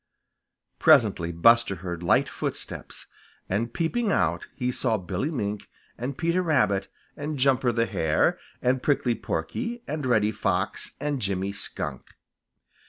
[0.79, 3.05] Presently Buster heard light footsteps,
[3.47, 8.81] and peeping out, he saw Billy Mink and Peter Rabbit and Jumper the Hare and
[8.81, 12.15] Prickly Porky and Reddy Fox and Jimmy Skunk.